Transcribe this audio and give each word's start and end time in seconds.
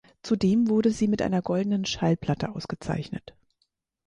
Zudem 0.23 0.67
wurde 0.67 0.89
sie 0.89 1.07
mit 1.07 1.21
einer 1.21 1.43
goldenen 1.43 1.85
Schallplatte 1.85 2.55
ausgezeichnet. 2.55 3.35